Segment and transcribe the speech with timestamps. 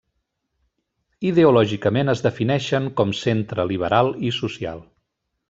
[1.31, 4.83] Ideològicament es defineixen com centre liberal i social.